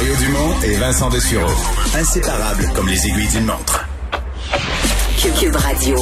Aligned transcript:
Mario 0.00 0.16
Dumont 0.16 0.58
et 0.64 0.78
Vincent 0.78 1.10
Dessureau. 1.10 1.52
Inséparables 1.94 2.64
comme 2.74 2.88
les 2.88 3.06
aiguilles 3.06 3.28
d'une 3.36 3.44
montre. 3.44 3.86
Cube 5.38 5.54
Radio. 5.54 5.94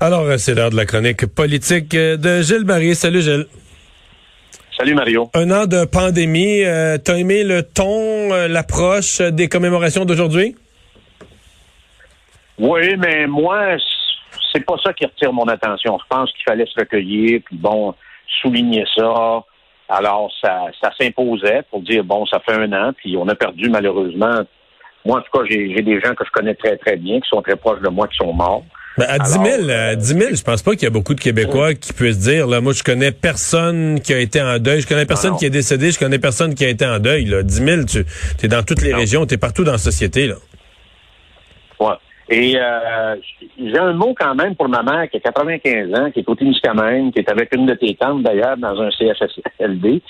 Alors, 0.00 0.22
euh, 0.22 0.38
c'est 0.38 0.54
l'heure 0.54 0.70
de 0.70 0.76
la 0.76 0.86
chronique 0.86 1.26
politique 1.26 1.94
euh, 1.94 2.16
de 2.16 2.40
Gilles 2.40 2.64
Barry. 2.64 2.94
Salut 2.94 3.20
Gilles. 3.20 3.44
Salut 4.78 4.94
Mario. 4.94 5.30
Un 5.34 5.50
an 5.50 5.66
de 5.66 5.84
pandémie. 5.84 6.64
Euh, 6.64 6.96
T'as 6.96 7.18
aimé 7.18 7.44
le 7.44 7.62
ton, 7.62 8.32
euh, 8.32 8.48
l'approche 8.48 9.20
des 9.20 9.48
commémorations 9.50 10.06
d'aujourd'hui? 10.06 10.56
Oui, 12.58 12.96
mais 12.96 13.26
moi, 13.26 13.76
c'est 14.54 14.64
pas 14.64 14.76
ça 14.82 14.94
qui 14.94 15.04
retire 15.04 15.34
mon 15.34 15.48
attention. 15.48 15.98
Je 15.98 16.04
pense 16.08 16.32
qu'il 16.32 16.44
fallait 16.46 16.64
se 16.64 16.80
recueillir, 16.80 17.42
puis 17.44 17.58
bon, 17.58 17.94
souligner 18.40 18.86
ça. 18.96 19.44
Alors, 19.88 20.32
ça, 20.42 20.66
ça 20.80 20.90
s'imposait 20.98 21.62
pour 21.70 21.80
dire, 21.82 22.02
bon, 22.04 22.26
ça 22.26 22.40
fait 22.40 22.54
un 22.54 22.72
an, 22.72 22.92
puis 22.96 23.16
on 23.16 23.28
a 23.28 23.34
perdu 23.34 23.68
malheureusement. 23.68 24.40
Moi, 25.04 25.18
en 25.18 25.22
tout 25.22 25.38
cas, 25.38 25.44
j'ai 25.48 25.82
des 25.82 26.00
gens 26.00 26.14
que 26.14 26.24
je 26.24 26.30
connais 26.32 26.54
très, 26.54 26.76
très 26.76 26.96
bien, 26.96 27.20
qui 27.20 27.28
sont 27.28 27.40
très 27.40 27.54
proches 27.54 27.80
de 27.80 27.88
moi, 27.88 28.08
qui 28.08 28.16
sont 28.16 28.32
morts. 28.32 28.64
Ben, 28.98 29.06
à 29.08 29.18
10 29.18 29.32
000, 29.32 29.70
à 29.70 29.94
10 29.94 30.06
000, 30.06 30.34
je 30.34 30.42
pense 30.42 30.62
pas 30.62 30.72
qu'il 30.72 30.84
y 30.84 30.86
a 30.86 30.90
beaucoup 30.90 31.14
de 31.14 31.20
Québécois 31.20 31.74
qui 31.74 31.92
puissent 31.92 32.18
dire, 32.18 32.46
là, 32.46 32.60
moi, 32.60 32.72
je 32.72 32.82
connais 32.82 33.12
personne 33.12 34.00
qui 34.00 34.14
a 34.14 34.18
été 34.18 34.40
en 34.40 34.58
deuil, 34.58 34.80
je 34.80 34.88
connais 34.88 35.06
personne 35.06 35.36
qui 35.36 35.44
est 35.44 35.50
décédé, 35.50 35.92
je 35.92 35.98
connais 35.98 36.18
personne 36.18 36.54
qui 36.54 36.64
a 36.64 36.68
été 36.68 36.86
en 36.86 36.98
deuil, 36.98 37.26
là. 37.26 37.42
10 37.42 37.54
000, 37.54 37.82
tu 37.84 38.46
es 38.46 38.48
dans 38.48 38.62
toutes 38.62 38.82
les 38.82 38.94
régions, 38.94 39.26
tu 39.26 39.34
es 39.34 39.38
partout 39.38 39.64
dans 39.64 39.72
la 39.72 39.78
société, 39.78 40.26
là. 40.26 40.36
Ouais. 41.78 41.94
Et 42.28 42.56
euh, 42.56 43.16
j'ai 43.58 43.78
un 43.78 43.92
mot 43.92 44.14
quand 44.18 44.34
même 44.34 44.56
pour 44.56 44.68
ma 44.68 44.82
mère 44.82 45.08
qui 45.08 45.16
a 45.16 45.20
95 45.20 45.94
ans, 45.94 46.10
qui 46.10 46.20
est 46.20 46.28
au 46.28 46.34
Témiscamingue, 46.34 47.12
qui 47.12 47.20
est 47.20 47.30
avec 47.30 47.54
une 47.54 47.66
de 47.66 47.74
tes 47.74 47.94
tantes 47.94 48.22
d'ailleurs 48.22 48.56
dans 48.56 48.80
un 48.80 48.90
CHSLD. 48.90 50.02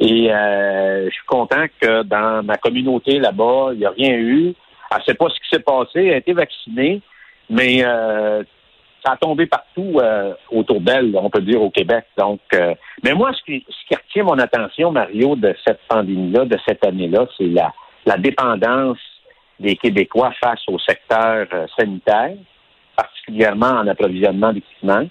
Et 0.00 0.32
euh, 0.32 1.06
je 1.06 1.10
suis 1.10 1.26
content 1.26 1.66
que 1.80 2.02
dans 2.04 2.42
ma 2.42 2.56
communauté 2.56 3.18
là-bas, 3.18 3.70
il 3.72 3.80
n'y 3.80 3.86
a 3.86 3.90
rien 3.90 4.14
eu. 4.16 4.54
Elle 4.90 4.98
ne 4.98 5.02
sait 5.04 5.14
pas 5.14 5.28
ce 5.28 5.34
qui 5.34 5.48
s'est 5.52 5.62
passé, 5.62 6.06
elle 6.06 6.14
a 6.14 6.16
été 6.16 6.32
vaccinée, 6.32 7.02
mais 7.50 7.84
euh, 7.84 8.42
ça 9.04 9.12
a 9.12 9.16
tombé 9.16 9.46
partout 9.46 9.98
euh, 10.00 10.32
autour 10.50 10.80
d'elle, 10.80 11.14
on 11.16 11.28
peut 11.28 11.42
dire 11.42 11.60
au 11.60 11.70
Québec. 11.70 12.06
Donc, 12.16 12.40
euh, 12.54 12.74
mais 13.04 13.12
moi, 13.12 13.32
ce 13.34 13.42
qui, 13.44 13.66
ce 13.68 13.88
qui 13.88 13.94
retient 13.94 14.24
mon 14.24 14.38
attention, 14.38 14.90
Mario, 14.90 15.36
de 15.36 15.54
cette 15.66 15.80
pandémie-là, 15.88 16.46
de 16.46 16.58
cette 16.66 16.84
année-là, 16.86 17.26
c'est 17.36 17.46
la, 17.46 17.72
la 18.06 18.16
dépendance 18.16 18.98
des 19.60 19.76
Québécois 19.76 20.32
face 20.40 20.62
au 20.68 20.78
secteur 20.78 21.46
euh, 21.52 21.66
sanitaire, 21.76 22.34
particulièrement 22.96 23.80
en 23.80 23.86
approvisionnement 23.86 24.52
d'équipements. 24.52 25.06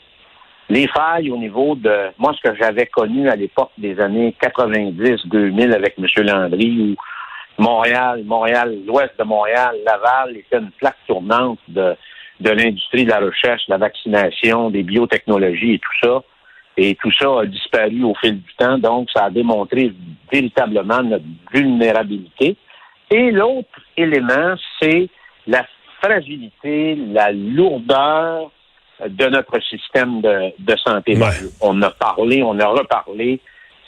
Les 0.70 0.88
failles 0.88 1.32
au 1.32 1.38
niveau 1.38 1.76
de 1.76 2.10
moi, 2.18 2.34
ce 2.34 2.50
que 2.50 2.56
j'avais 2.56 2.88
connu 2.88 3.30
à 3.30 3.36
l'époque 3.36 3.72
des 3.78 4.00
années 4.00 4.36
90-2000 4.42 5.74
avec 5.74 5.96
M. 5.98 6.06
Landry, 6.26 6.96
où 7.58 7.62
Montréal, 7.62 8.24
Montréal, 8.26 8.78
l'ouest 8.86 9.14
de 9.18 9.24
Montréal, 9.24 9.76
Laval 9.86 10.36
était 10.36 10.58
une 10.58 10.72
plaque 10.72 10.98
tournante 11.08 11.60
de, 11.70 11.96
de 12.40 12.50
l'industrie 12.50 13.06
de 13.06 13.10
la 13.10 13.20
recherche, 13.20 13.66
de 13.68 13.72
la 13.74 13.78
vaccination, 13.78 14.70
des 14.70 14.84
biotechnologies 14.84 15.76
et 15.76 15.80
tout 15.80 16.08
ça. 16.08 16.22
Et 16.76 16.96
tout 16.96 17.12
ça 17.12 17.40
a 17.40 17.46
disparu 17.46 18.04
au 18.04 18.14
fil 18.16 18.40
du 18.40 18.54
temps, 18.56 18.78
donc 18.78 19.10
ça 19.12 19.26
a 19.26 19.30
démontré 19.32 19.92
véritablement 20.32 21.02
notre 21.02 21.26
vulnérabilité. 21.52 22.56
Et 23.10 23.32
l'autre 23.32 23.80
élément, 23.96 24.56
c'est 24.82 25.10
la 25.48 25.66
fragilité, 26.02 26.96
la 26.96 27.32
lourdeur 27.32 28.52
de 29.06 29.26
notre 29.28 29.62
système 29.64 30.22
de, 30.22 30.54
de 30.60 30.76
santé. 30.78 31.18
Ouais. 31.18 31.28
On 31.62 31.82
a 31.82 31.92
parlé, 31.92 32.44
on 32.44 32.60
a 32.60 32.68
reparlé. 32.68 33.40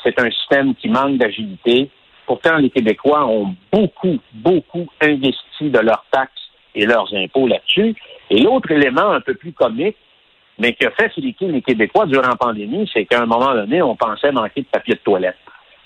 C'est 0.04 0.20
un 0.20 0.30
système 0.32 0.76
qui 0.76 0.88
manque 0.88 1.18
d'agilité. 1.18 1.90
Pourtant, 2.26 2.58
les 2.58 2.70
Québécois 2.70 3.26
ont 3.26 3.56
beaucoup, 3.72 4.20
beaucoup 4.34 4.88
investi 5.02 5.70
de 5.70 5.80
leurs 5.80 6.06
taxes 6.12 6.32
et 6.76 6.86
leurs 6.86 7.14
impôts 7.14 7.48
là-dessus. 7.48 7.96
Et 8.30 8.40
l'autre 8.42 8.72
élément 8.72 9.12
un 9.12 9.22
peu 9.22 9.34
plus 9.34 9.52
comique, 9.52 9.98
mais 10.60 10.74
qui 10.74 10.86
a 10.86 10.92
fait 10.92 11.10
fliquer 11.10 11.48
les 11.48 11.62
Québécois 11.62 12.06
durant 12.06 12.28
la 12.28 12.36
pandémie, 12.36 12.90
c'est 12.94 13.06
qu'à 13.06 13.22
un 13.22 13.26
moment 13.26 13.54
donné, 13.54 13.82
on 13.82 13.96
pensait 13.96 14.32
manquer 14.32 14.62
de 14.62 14.68
papier 14.68 14.94
de 14.94 15.00
toilette. 15.00 15.38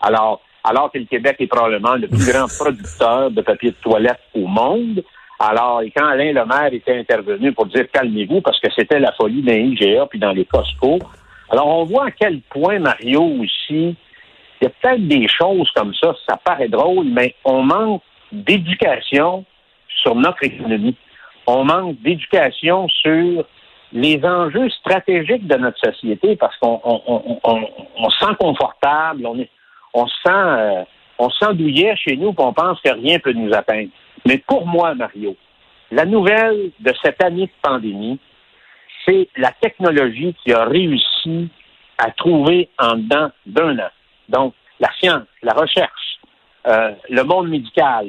Alors, 0.02 0.42
alors 0.64 0.92
que 0.92 0.98
le 0.98 1.06
Québec 1.06 1.36
est 1.40 1.48
probablement 1.48 1.96
le 1.96 2.08
plus 2.08 2.32
grand 2.32 2.48
producteur 2.48 3.32
de 3.32 3.42
papier 3.42 3.72
de 3.72 3.76
toilette 3.76 4.22
au 4.34 4.48
monde. 4.48 5.04
Alors, 5.40 5.82
et 5.82 5.92
quand 5.92 6.06
Alain 6.06 6.32
Lemaire 6.32 6.74
était 6.74 6.98
intervenu 6.98 7.52
pour 7.52 7.66
dire 7.66 7.86
calmez-vous, 7.92 8.42
parce 8.42 8.60
que 8.60 8.70
c'était 8.76 9.00
la 9.00 9.12
folie 9.14 9.42
dans 9.42 9.54
IGA 9.54 10.06
puis 10.08 10.20
dans 10.20 10.32
les 10.32 10.46
Costco. 10.46 11.00
Alors, 11.50 11.68
on 11.68 11.84
voit 11.84 12.08
à 12.08 12.12
quel 12.12 12.40
point, 12.42 12.80
Mario, 12.80 13.22
aussi, 13.22 13.96
il 14.62 14.64
y 14.64 14.66
a 14.66 14.70
peut-être 14.70 15.08
des 15.08 15.28
choses 15.28 15.70
comme 15.76 15.94
ça, 15.96 16.16
ça 16.28 16.38
paraît 16.38 16.70
drôle, 16.70 17.08
mais 17.08 17.36
on 17.44 17.64
manque 17.64 18.02
d'éducation 18.32 19.44
sur 20.02 20.16
notre 20.16 20.44
économie. 20.44 20.96
On 21.46 21.66
manque 21.66 22.02
d'éducation 22.02 22.88
sur 22.88 23.44
les 23.92 24.24
enjeux 24.24 24.70
stratégiques 24.70 25.46
de 25.46 25.56
notre 25.58 25.78
société 25.80 26.36
parce 26.38 26.56
qu'on 26.58 26.80
on, 26.84 27.02
on, 27.06 27.40
on, 27.44 27.70
on 27.98 28.10
se 28.10 28.20
sent 28.26 28.34
confortable, 28.40 29.28
on 29.28 29.38
est 29.38 29.50
on 29.94 30.08
se 30.08 30.16
sent, 30.26 30.32
euh, 30.32 30.84
on 31.20 31.54
douillet 31.54 31.96
chez 31.96 32.18
nous, 32.18 32.34
puis 32.34 32.46
on 32.46 32.54
pense 32.54 32.80
que 32.82 32.90
rien 32.90 33.20
peut 33.20 33.34
nous 33.34 33.54
atteindre. 33.54 33.90
Mais 34.26 34.38
pour 34.40 34.66
moi, 34.66 34.96
Mario, 34.96 35.36
la 35.92 36.06
nouvelle 36.06 36.72
de 36.80 36.94
cette 37.04 37.22
année 37.24 37.46
de 37.46 37.52
pandémie, 37.62 38.20
c'est 39.06 39.28
la 39.38 39.52
technologie 39.52 40.36
qui 40.44 40.54
a 40.54 40.66
réussi 40.66 41.50
à 41.98 42.12
trouver 42.12 42.70
en 42.80 42.96
dedans 42.96 43.30
d'un 43.46 43.78
an. 43.80 43.90
Donc, 44.30 44.54
la 44.80 44.90
science, 45.00 45.28
la 45.42 45.54
recherche, 45.54 46.20
euh, 46.68 46.94
le 47.10 47.24
monde 47.24 47.50
médical, 47.50 48.08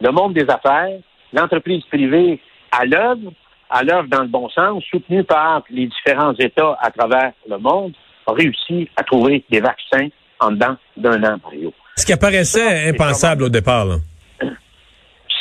le 0.00 0.10
monde 0.10 0.34
des 0.34 0.48
affaires, 0.48 0.98
l'entreprise 1.32 1.82
privée 1.84 2.40
à 2.70 2.84
l'œuvre, 2.84 3.32
à 3.70 3.82
l'œuvre 3.82 4.08
dans 4.08 4.22
le 4.22 4.28
bon 4.28 4.48
sens, 4.50 4.84
soutenue 4.90 5.24
par 5.24 5.62
les 5.70 5.86
différents 5.86 6.34
États 6.34 6.78
à 6.80 6.90
travers 6.90 7.32
le 7.48 7.58
monde, 7.58 7.94
a 8.26 8.32
réussi 8.32 8.88
à 8.96 9.02
trouver 9.02 9.44
des 9.50 9.60
vaccins 9.60 10.08
en 10.40 10.52
dedans 10.52 10.76
d'un 10.96 11.22
an, 11.24 11.36
Mario. 11.42 11.72
Ce 11.96 12.04
qui 12.04 12.12
apparaissait 12.12 12.88
impensable 12.88 13.44
au 13.44 13.48
départ, 13.48 13.84
là. 13.84 13.96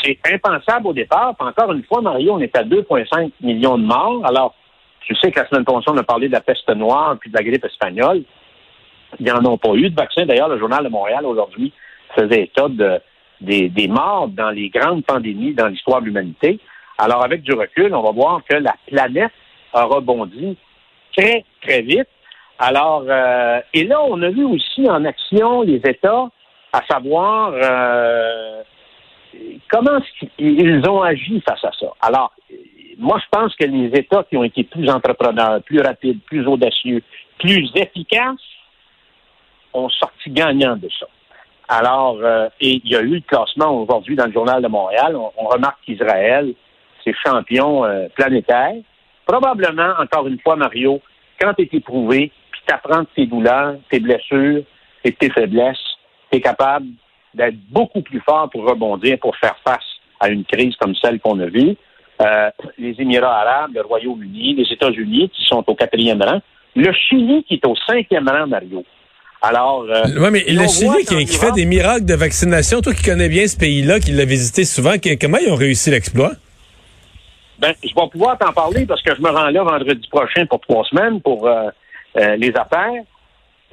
C'est 0.03 0.17
impensable 0.31 0.87
au 0.87 0.93
départ. 0.93 1.35
Puis 1.37 1.47
encore 1.47 1.71
une 1.71 1.83
fois, 1.83 2.01
Mario, 2.01 2.33
on 2.33 2.39
est 2.39 2.55
à 2.57 2.63
2,5 2.63 3.31
millions 3.41 3.77
de 3.77 3.85
morts. 3.85 4.21
Alors, 4.25 4.53
tu 5.01 5.15
sais 5.15 5.31
que 5.31 5.39
la 5.39 5.47
semaine 5.47 5.65
passée, 5.65 5.85
on 5.87 5.97
a 5.97 6.03
parlé 6.03 6.27
de 6.27 6.33
la 6.33 6.41
peste 6.41 6.69
noire 6.69 7.17
puis 7.19 7.29
de 7.29 7.37
la 7.37 7.43
grippe 7.43 7.65
espagnole. 7.65 8.23
Ils 9.19 9.25
n'en 9.25 9.45
ont 9.45 9.57
pas 9.57 9.73
eu 9.73 9.89
de 9.89 9.95
vaccin. 9.95 10.25
D'ailleurs, 10.25 10.49
le 10.49 10.59
Journal 10.59 10.83
de 10.83 10.89
Montréal, 10.89 11.25
aujourd'hui, 11.25 11.71
faisait 12.15 12.43
état 12.43 12.67
de, 12.67 12.99
des, 13.41 13.69
des 13.69 13.87
morts 13.87 14.27
dans 14.27 14.49
les 14.49 14.69
grandes 14.69 15.05
pandémies 15.05 15.53
dans 15.53 15.67
l'histoire 15.67 16.01
de 16.01 16.05
l'humanité. 16.05 16.59
Alors, 16.97 17.23
avec 17.23 17.41
du 17.41 17.53
recul, 17.53 17.93
on 17.93 18.01
va 18.01 18.11
voir 18.11 18.41
que 18.47 18.55
la 18.55 18.75
planète 18.87 19.31
a 19.73 19.83
rebondi 19.85 20.57
très, 21.15 21.43
très 21.61 21.81
vite. 21.81 22.07
Alors, 22.65 23.03
euh, 23.09 23.59
et 23.73 23.83
là, 23.83 24.01
on 24.05 24.21
a 24.21 24.29
vu 24.29 24.45
aussi 24.45 24.89
en 24.89 25.03
action 25.03 25.63
les 25.63 25.81
États, 25.83 26.29
à 26.71 26.81
savoir 26.89 27.51
euh, 27.53 28.63
comment 29.69 29.99
ils 30.39 30.81
ont 30.87 31.01
agi 31.01 31.41
face 31.41 31.61
à 31.65 31.71
ça. 31.77 31.87
Alors, 31.99 32.31
moi, 32.97 33.19
je 33.21 33.25
pense 33.37 33.53
que 33.57 33.65
les 33.65 33.87
États 33.87 34.23
qui 34.23 34.37
ont 34.37 34.45
été 34.45 34.63
plus 34.63 34.89
entrepreneurs, 34.89 35.61
plus 35.63 35.81
rapides, 35.81 36.21
plus 36.21 36.47
audacieux, 36.47 37.03
plus 37.37 37.69
efficaces, 37.75 38.39
ont 39.73 39.89
sorti 39.89 40.29
gagnants 40.29 40.77
de 40.77 40.87
ça. 40.97 41.07
Alors, 41.67 42.19
euh, 42.21 42.47
et 42.61 42.79
il 42.81 42.89
y 42.89 42.95
a 42.95 43.01
eu 43.01 43.15
le 43.15 43.21
classement 43.27 43.77
aujourd'hui 43.81 44.15
dans 44.15 44.27
le 44.27 44.31
Journal 44.31 44.61
de 44.61 44.69
Montréal. 44.69 45.17
On, 45.17 45.47
remarque 45.47 45.79
qu'Israël, 45.85 46.53
c'est 47.03 47.13
champion 47.25 47.83
euh, 47.83 48.07
planétaire. 48.15 48.75
Probablement, 49.25 49.95
encore 49.99 50.27
une 50.27 50.39
fois, 50.39 50.55
Mario, 50.55 51.01
quand 51.41 51.53
tu 51.55 51.63
es 51.63 51.69
éprouvé, 51.73 52.31
tu 52.67 52.73
apprends 52.73 53.01
de 53.01 53.07
tes 53.15 53.25
douleurs, 53.25 53.75
tes 53.89 53.99
blessures 53.99 54.63
et 55.03 55.11
tes 55.11 55.29
faiblesses, 55.29 55.77
tu 56.31 56.37
es 56.37 56.41
capable 56.41 56.87
d'être 57.33 57.55
beaucoup 57.69 58.01
plus 58.01 58.21
fort 58.21 58.49
pour 58.49 58.63
rebondir, 58.67 59.17
pour 59.19 59.35
faire 59.37 59.55
face 59.65 59.83
à 60.19 60.29
une 60.29 60.45
crise 60.45 60.75
comme 60.77 60.95
celle 60.95 61.19
qu'on 61.19 61.39
a 61.39 61.47
vue. 61.47 61.75
Euh, 62.21 62.49
les 62.77 62.95
Émirats 62.99 63.39
arabes, 63.41 63.71
le 63.73 63.81
Royaume-Uni, 63.81 64.55
les 64.55 64.71
États-Unis 64.71 65.29
qui 65.35 65.43
sont 65.45 65.63
au 65.67 65.75
quatrième 65.75 66.21
rang, 66.21 66.39
le 66.75 66.91
Chili 66.93 67.43
qui 67.43 67.55
est 67.55 67.65
au 67.65 67.75
cinquième 67.87 68.27
rang, 68.29 68.47
Mario. 68.47 68.83
Alors, 69.41 69.83
euh, 69.89 70.03
Oui, 70.19 70.29
mais 70.31 70.43
le 70.47 70.67
Chili 70.67 71.03
qui, 71.05 71.37
fait 71.37 71.51
des 71.51 71.65
miracles 71.65 72.05
de 72.05 72.13
vaccination, 72.13 72.79
toi 72.81 72.93
qui 72.93 73.03
connais 73.03 73.27
bien 73.29 73.45
ce 73.47 73.57
pays-là, 73.57 73.99
qui 73.99 74.11
l'a 74.11 74.25
visité 74.25 74.63
souvent, 74.63 74.97
que- 74.97 75.19
comment 75.19 75.37
ils 75.37 75.51
ont 75.51 75.55
réussi 75.55 75.89
l'exploit? 75.89 76.31
Ben, 77.59 77.73
je 77.83 77.89
vais 77.93 78.09
pouvoir 78.11 78.37
t'en 78.37 78.53
parler 78.53 78.85
parce 78.85 79.01
que 79.01 79.13
je 79.15 79.21
me 79.21 79.29
rends 79.29 79.49
là 79.49 79.63
vendredi 79.63 80.07
prochain 80.09 80.45
pour 80.45 80.59
trois 80.61 80.83
semaines 80.85 81.21
pour 81.21 81.47
euh, 81.47 81.69
euh, 82.17 82.35
les 82.35 82.53
affaires. 82.55 83.03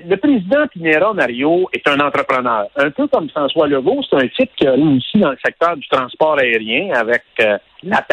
Le 0.04 0.16
président 0.16 0.66
Pinera 0.68 1.12
Mario 1.12 1.68
est 1.72 1.86
un 1.86 2.00
entrepreneur. 2.00 2.68
Un 2.76 2.90
peu 2.90 3.06
comme 3.06 3.28
François 3.28 3.68
Legault, 3.68 4.02
c'est 4.08 4.16
un 4.16 4.28
type 4.28 4.50
qui 4.56 4.66
a 4.66 4.72
réussi 4.72 5.18
dans 5.18 5.30
le 5.30 5.38
secteur 5.44 5.76
du 5.76 5.86
transport 5.88 6.38
aérien 6.38 6.92
avec 6.94 7.22
euh, 7.40 7.58
la 7.82 8.04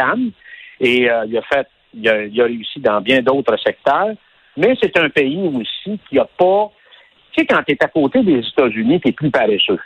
et 0.80 1.10
euh, 1.10 1.24
il 1.26 1.36
a 1.38 1.42
fait, 1.42 1.66
il 1.94 2.08
a, 2.08 2.24
il 2.24 2.40
a 2.40 2.44
réussi 2.44 2.80
dans 2.80 3.00
bien 3.00 3.20
d'autres 3.22 3.56
secteurs. 3.58 4.10
Mais 4.56 4.74
c'est 4.80 4.96
un 4.98 5.08
pays 5.08 5.50
aussi 5.54 5.98
qui 6.08 6.18
a 6.18 6.24
pas, 6.24 6.70
tu 7.32 7.40
sais, 7.40 7.46
quand 7.46 7.62
tu 7.62 7.72
es 7.72 7.84
à 7.84 7.88
côté 7.88 8.22
des 8.22 8.40
États-Unis, 8.40 9.00
tu 9.00 9.08
es 9.08 9.12
plus 9.12 9.30
paresseux. 9.30 9.78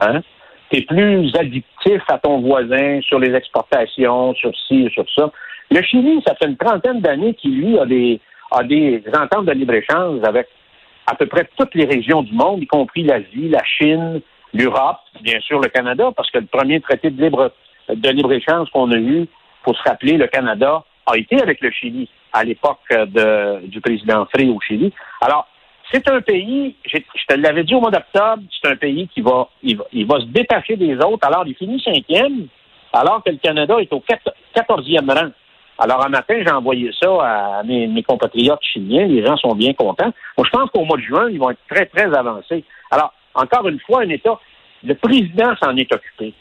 Hein? 0.00 0.20
Tu 0.70 0.78
es 0.78 0.82
plus 0.82 1.34
addictif 1.36 2.02
à 2.08 2.18
ton 2.18 2.40
voisin 2.40 3.00
sur 3.02 3.18
les 3.18 3.34
exportations, 3.34 4.34
sur 4.34 4.52
ci, 4.66 4.88
sur 4.92 5.04
ça. 5.14 5.30
Le 5.70 5.80
Chili, 5.82 6.20
ça 6.26 6.34
fait 6.34 6.46
une 6.46 6.56
trentaine 6.56 7.00
d'années 7.00 7.34
qu'il, 7.34 7.56
lui, 7.56 7.78
a 7.78 7.86
des, 7.86 8.20
a 8.54 8.62
des 8.62 9.02
ententes 9.14 9.46
de 9.46 9.52
libre-échange 9.52 10.20
avec 10.24 10.48
à 11.06 11.14
peu 11.14 11.26
près 11.26 11.48
toutes 11.56 11.74
les 11.74 11.84
régions 11.84 12.22
du 12.22 12.32
monde, 12.32 12.62
y 12.62 12.66
compris 12.66 13.02
l'Asie, 13.02 13.48
la 13.48 13.62
Chine, 13.64 14.20
l'Europe, 14.52 15.00
bien 15.20 15.40
sûr 15.40 15.60
le 15.60 15.68
Canada, 15.68 16.10
parce 16.16 16.30
que 16.30 16.38
le 16.38 16.46
premier 16.46 16.80
traité 16.80 17.10
de 17.10 17.22
libre 17.22 17.52
de 17.88 18.08
libre-échange 18.08 18.70
qu'on 18.70 18.90
a 18.92 18.96
eu, 18.96 19.26
faut 19.62 19.74
se 19.74 19.82
rappeler, 19.82 20.16
le 20.16 20.26
Canada 20.26 20.84
a 21.06 21.18
été 21.18 21.40
avec 21.42 21.60
le 21.60 21.70
Chili 21.70 22.08
à 22.32 22.44
l'époque 22.44 22.80
du 23.64 23.80
président 23.80 24.26
Frey 24.26 24.48
au 24.48 24.60
Chili. 24.60 24.92
Alors, 25.20 25.46
c'est 25.92 26.08
un 26.08 26.20
pays, 26.20 26.74
je 26.86 26.98
te 27.28 27.34
l'avais 27.34 27.64
dit 27.64 27.74
au 27.74 27.80
mois 27.80 27.90
d'octobre, 27.90 28.42
c'est 28.50 28.70
un 28.70 28.76
pays 28.76 29.06
qui 29.08 29.20
va 29.20 29.48
il, 29.62 29.76
va, 30.06 30.20
se 30.20 30.26
détacher 30.26 30.76
des 30.76 30.96
autres. 30.96 31.26
Alors, 31.26 31.44
il 31.46 31.54
finit 31.54 31.80
cinquième, 31.80 32.46
alors 32.92 33.22
que 33.22 33.30
le 33.30 33.36
Canada 33.36 33.76
est 33.78 33.92
au 33.92 34.02
quatorzième 34.54 35.10
rang. 35.10 35.30
Alors, 35.78 36.04
un 36.04 36.08
matin, 36.08 36.34
j'ai 36.44 36.52
envoyé 36.52 36.90
ça 37.02 37.08
à 37.20 37.62
mes, 37.64 38.02
compatriotes 38.02 38.62
chiliens. 38.62 39.06
Les 39.06 39.24
gens 39.24 39.36
sont 39.36 39.54
bien 39.54 39.72
contents. 39.72 40.12
Moi, 40.38 40.46
je 40.46 40.50
pense 40.50 40.70
qu'au 40.70 40.84
mois 40.84 40.96
de 40.96 41.02
juin, 41.02 41.28
ils 41.30 41.38
vont 41.38 41.50
être 41.50 41.60
très, 41.68 41.86
très 41.86 42.14
avancés. 42.16 42.64
Alors, 42.90 43.12
encore 43.34 43.66
une 43.68 43.80
fois, 43.80 44.02
un 44.02 44.08
État, 44.08 44.38
le 44.84 44.94
président 44.94 45.54
s'en 45.60 45.76
est 45.76 45.92
occupé. 45.92 46.32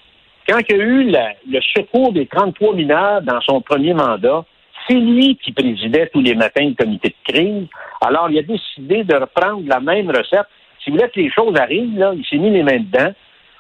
Quand 0.48 0.60
il 0.70 0.76
y 0.76 0.80
a 0.80 0.84
eu 0.84 1.12
le 1.48 1.62
secours 1.76 2.12
des 2.14 2.28
33 2.28 2.76
mineurs 2.76 3.22
dans 3.22 3.42
son 3.42 3.62
premier 3.62 3.94
mandat, 3.94 4.44
c'est 4.88 4.96
lui 4.96 5.38
qui 5.38 5.52
présidait 5.52 6.10
tous 6.14 6.22
les 6.22 6.36
matins 6.36 6.66
le 6.66 6.76
comité 6.76 7.10
de 7.10 7.34
crise. 7.34 7.68
Alors, 8.02 8.30
il 8.30 8.38
a 8.38 8.44
décidé 8.44 9.04
de 9.04 9.16
reprendre 9.16 9.64
la 9.66 9.80
même 9.80 10.10
recette. 10.10 10.48
Si 10.84 10.90
vous 10.90 10.98
voulez 10.98 11.10
que 11.10 11.20
les 11.20 11.32
choses 11.32 11.56
arrivent, 11.58 11.98
là, 11.98 12.14
il 12.16 12.26
s'est 12.26 12.38
mis 12.38 12.52
les 12.52 12.64
mains 12.64 12.80
dedans. 12.80 13.14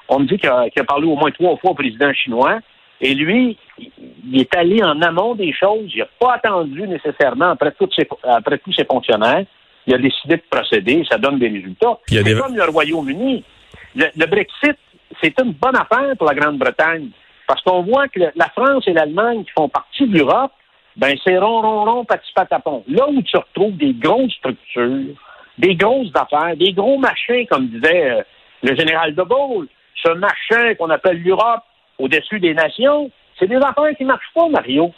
On 0.09 0.19
me 0.19 0.25
dit 0.25 0.37
qu'il 0.37 0.49
a, 0.49 0.67
parlé 0.85 1.07
au 1.07 1.15
moins 1.15 1.31
trois 1.31 1.55
fois 1.57 1.71
au 1.71 1.75
président 1.75 2.11
chinois. 2.13 2.59
Et 3.03 3.13
lui, 3.15 3.57
il 3.77 4.39
est 4.39 4.55
allé 4.55 4.81
en 4.81 5.01
amont 5.01 5.35
des 5.35 5.51
choses. 5.51 5.91
Il 5.93 5.99
n'a 5.99 6.07
pas 6.17 6.35
attendu 6.35 6.87
nécessairement 6.87 7.49
après, 7.49 7.73
après 8.23 8.57
tous 8.59 8.71
ses 8.71 8.85
fonctionnaires. 8.85 9.43
Il 9.85 9.93
a 9.93 9.97
décidé 9.97 10.37
de 10.37 10.43
procéder. 10.49 11.03
Ça 11.09 11.17
donne 11.17 11.37
des 11.37 11.49
résultats. 11.49 11.99
C'est 12.07 12.23
comme 12.39 12.55
le 12.55 12.63
Royaume-Uni. 12.63 13.43
Le, 13.93 14.25
Brexit, 14.25 14.77
c'est 15.21 15.37
une 15.41 15.51
bonne 15.51 15.75
affaire 15.75 16.15
pour 16.17 16.27
la 16.27 16.33
Grande-Bretagne. 16.33 17.09
Parce 17.45 17.61
qu'on 17.63 17.81
voit 17.81 18.07
que 18.07 18.21
la 18.33 18.49
France 18.55 18.85
et 18.87 18.93
l'Allemagne, 18.93 19.43
qui 19.43 19.51
font 19.51 19.67
partie 19.67 20.07
de 20.07 20.17
l'Europe, 20.17 20.53
ben 20.95 21.13
c'est 21.25 21.37
rond, 21.37 21.61
rond, 21.61 21.83
rond, 21.83 22.05
petit 22.05 22.31
patapon. 22.33 22.85
Là 22.87 23.09
où 23.09 23.21
tu 23.21 23.35
retrouves 23.35 23.75
des 23.75 23.93
grosses 23.93 24.31
structures, 24.31 25.13
des 25.57 25.75
grosses 25.75 26.11
affaires, 26.15 26.55
des 26.55 26.71
gros 26.71 26.97
machins, 26.97 27.45
comme 27.47 27.67
disait 27.67 28.11
euh, 28.11 28.21
le 28.61 28.75
général 28.77 29.13
de 29.13 29.23
Gaulle, 29.23 29.67
ce 30.01 30.09
machin 30.13 30.73
qu'on 30.75 30.89
appelle 30.89 31.21
l'Europe 31.21 31.63
au-dessus 31.99 32.39
des 32.39 32.53
nations, 32.53 33.11
c'est 33.39 33.47
des 33.47 33.57
affaires 33.57 33.95
qui 33.97 34.03
ne 34.03 34.09
marchent 34.09 34.33
pas, 34.33 34.47
Mario, 34.49 34.91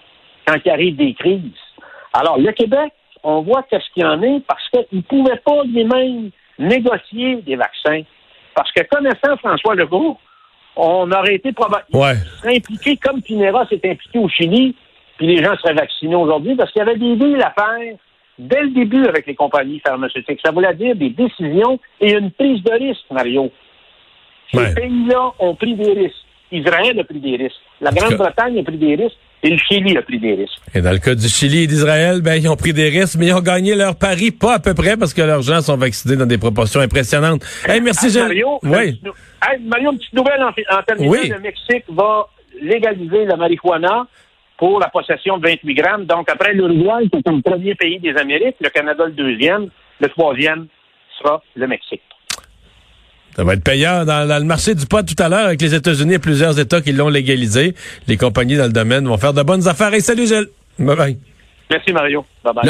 quand 0.45 0.55
il 0.63 0.71
arrive 0.71 0.95
des 0.95 1.13
crises. 1.13 1.41
Alors, 2.13 2.37
le 2.37 2.51
Québec, 2.51 2.93
on 3.23 3.41
voit 3.41 3.63
qu'est-ce 3.63 3.89
qu'il 3.93 4.03
y 4.03 4.05
en 4.05 4.21
est 4.21 4.41
parce 4.47 4.67
qu'il 4.69 4.99
ne 4.99 5.01
pouvait 5.01 5.41
pas 5.43 5.63
lui-même 5.63 6.29
négocier 6.59 7.37
des 7.37 7.55
vaccins. 7.55 8.01
Parce 8.53 8.71
que 8.71 8.83
connaissant 8.83 9.35
François 9.37 9.75
Legault, 9.75 10.17
on 10.75 11.11
aurait 11.11 11.35
été 11.35 11.51
probablement 11.51 12.05
ouais. 12.05 12.15
impliqué 12.55 12.97
comme 12.97 13.21
Pinera 13.21 13.65
s'est 13.67 13.81
impliqué 13.83 14.19
au 14.19 14.29
Chili 14.29 14.75
puis 15.17 15.27
les 15.27 15.43
gens 15.43 15.55
seraient 15.57 15.73
vaccinés 15.73 16.15
aujourd'hui 16.15 16.55
parce 16.55 16.71
qu'il 16.71 16.79
y 16.79 16.83
avait 16.83 16.97
des 16.97 17.15
deals 17.15 17.41
à 17.41 17.51
faire 17.51 17.95
dès 18.37 18.61
le 18.61 18.69
début 18.71 19.05
avec 19.05 19.25
les 19.27 19.35
compagnies 19.35 19.79
pharmaceutiques. 19.79 20.39
Ça 20.43 20.51
voulait 20.51 20.73
dire 20.73 20.95
des 20.95 21.09
décisions 21.09 21.79
et 22.01 22.13
une 22.13 22.31
prise 22.31 22.61
de 22.63 22.71
risque, 22.71 23.05
Mario. 23.09 23.51
Ces 24.53 24.73
pays-là 24.73 25.31
ont 25.39 25.55
pris 25.55 25.75
des 25.75 25.91
risques. 25.91 26.24
Israël 26.51 26.99
a 26.99 27.03
pris 27.03 27.19
des 27.19 27.35
risques. 27.35 27.61
La 27.81 27.91
Grande-Bretagne 27.91 28.59
a 28.59 28.63
pris 28.63 28.77
des 28.77 28.95
risques. 28.95 29.17
Et 29.43 29.49
le 29.49 29.57
Chili 29.57 29.95
a 29.95 30.01
pris 30.01 30.17
des 30.17 30.33
risques. 30.33 30.57
Et 30.73 30.81
dans 30.81 30.91
le 30.91 30.97
cas 30.97 31.13
du 31.13 31.27
Chili 31.27 31.63
et 31.63 31.67
d'Israël, 31.67 32.21
ben, 32.23 32.33
ils 32.33 32.49
ont 32.49 32.55
pris 32.55 32.73
des 32.73 32.89
risques, 32.89 33.15
mais 33.19 33.27
ils 33.27 33.33
ont 33.33 33.41
gagné 33.41 33.75
leur 33.75 33.95
pari, 33.95 34.31
pas 34.31 34.55
à 34.55 34.59
peu 34.59 34.73
près, 34.73 34.97
parce 34.97 35.13
que 35.13 35.21
leurs 35.21 35.43
gens 35.43 35.61
sont 35.61 35.77
vaccinés 35.77 36.15
dans 36.15 36.25
des 36.25 36.39
proportions 36.39 36.79
impressionnantes. 36.79 37.45
Hey, 37.67 37.79
merci, 37.79 38.09
Jean. 38.09 38.23
Mario, 38.23 38.59
oui. 38.63 38.99
Mario, 39.61 39.91
une 39.91 39.97
petite 39.99 40.13
nouvelle 40.13 40.41
en, 40.41 40.49
en 40.49 40.81
terminant. 40.81 41.11
Oui. 41.11 41.29
Le 41.29 41.39
Mexique 41.39 41.83
va 41.89 42.27
légaliser 42.59 43.25
la 43.25 43.35
marijuana 43.35 44.07
pour 44.57 44.79
la 44.79 44.89
possession 44.89 45.37
de 45.37 45.47
28 45.47 45.73
grammes. 45.75 46.05
Donc, 46.05 46.27
après 46.29 46.53
l'Uruguay, 46.53 47.07
c'est 47.13 47.27
le 47.27 47.41
premier 47.41 47.75
pays 47.75 47.99
des 47.99 48.15
Amériques, 48.17 48.55
le 48.61 48.69
Canada 48.69 49.05
le 49.05 49.11
deuxième, 49.11 49.69
le 49.99 50.09
troisième 50.09 50.67
sera 51.19 51.43
le 51.55 51.67
Mexique. 51.67 52.01
Ça 53.35 53.43
va 53.43 53.53
être 53.53 53.63
payant 53.63 54.05
dans, 54.05 54.39
le 54.39 54.45
marché 54.45 54.75
du 54.75 54.85
pot 54.85 55.05
tout 55.05 55.21
à 55.21 55.27
l'heure 55.27 55.47
avec 55.47 55.61
les 55.61 55.75
États-Unis 55.75 56.13
et 56.13 56.19
plusieurs 56.19 56.57
États 56.57 56.81
qui 56.81 56.93
l'ont 56.93 57.09
légalisé. 57.09 57.75
Les 58.07 58.15
compagnies 58.17 58.55
dans 58.55 58.65
le 58.65 58.71
domaine 58.71 59.05
vont 59.07 59.17
faire 59.17 59.33
de 59.33 59.43
bonnes 59.43 59.67
affaires. 59.67 59.93
Et 59.93 59.99
salut 59.99 60.25
Gilles. 60.25 60.47
Bye 60.79 60.95
bye. 60.95 61.17
Merci 61.69 61.91
Mario. 61.91 62.25
Bye 62.43 62.53
bye. 62.53 62.65